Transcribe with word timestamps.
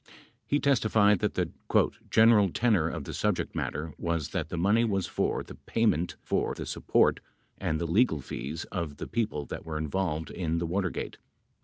He 0.47 0.59
testified 0.59 1.19
that 1.19 1.35
the 1.35 1.51
"general 2.09 2.49
tenor 2.49 2.89
of 2.89 3.03
the 3.03 3.13
subject 3.13 3.53
matter" 3.53 3.93
was 3.99 4.29
that 4.29 4.49
the 4.49 4.57
money 4.57 4.83
was 4.83 5.05
for 5.05 5.43
the 5.43 5.53
"payment 5.53 6.15
for 6.23 6.55
the 6.55 6.65
support 6.65 7.19
and 7.59 7.79
the 7.79 7.85
legal 7.85 8.19
fees 8.19 8.63
of 8.71 8.97
the 8.97 9.05
people 9.05 9.45
that 9.45 9.63
were 9.63 9.77
involved 9.77 10.31
in 10.31 10.57
the 10.57 10.65
Watergate." 10.65 11.17